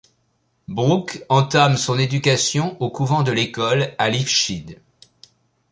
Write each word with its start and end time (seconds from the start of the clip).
Brooke 0.67 1.23
entame 1.29 1.77
son 1.77 1.99
éducation 1.99 2.75
au 2.81 2.89
couvent 2.89 3.21
de 3.21 3.31
l'école 3.31 3.93
à 3.99 4.09
Lichfield. 4.09 4.81